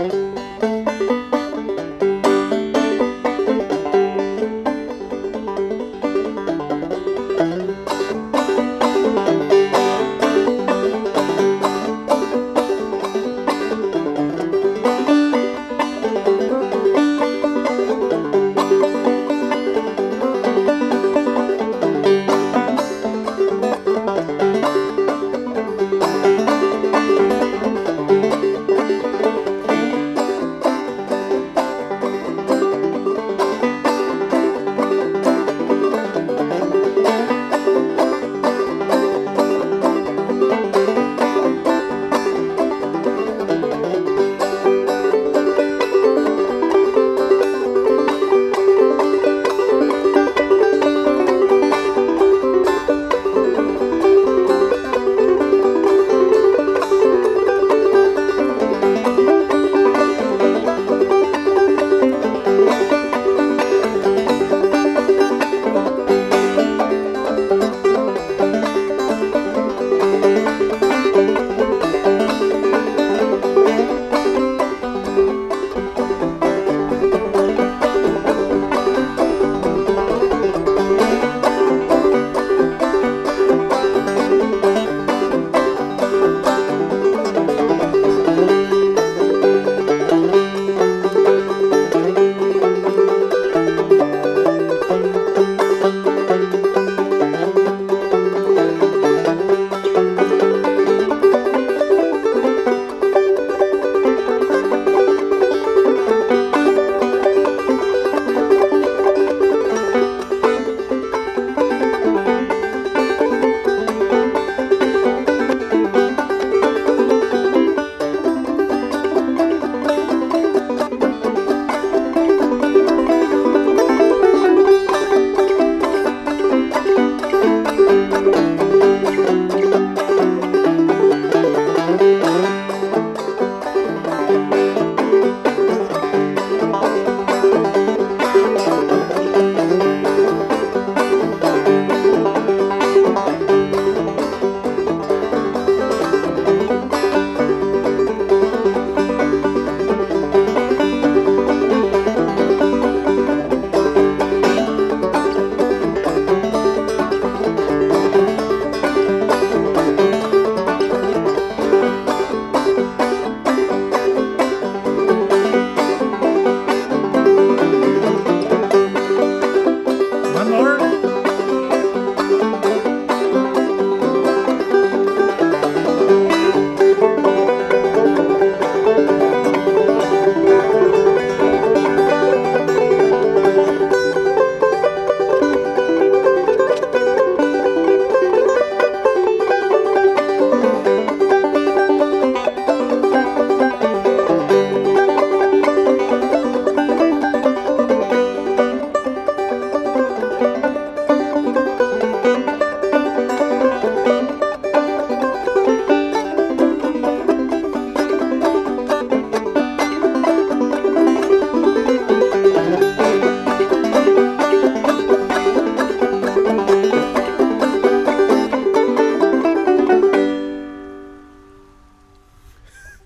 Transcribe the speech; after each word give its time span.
One 0.00 0.51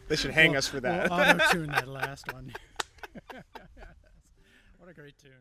They 0.09 0.17
should 0.17 0.31
hang 0.31 0.57
us 0.57 0.69
for 0.69 0.81
that. 0.81 1.11
We'll 1.11 1.21
auto 1.21 1.39
tune 1.53 1.67
that 1.69 1.89
last 2.01 2.33
one. 2.33 2.53
what 4.79 4.89
a 4.89 4.95
great 4.95 5.19
tune. 5.19 5.33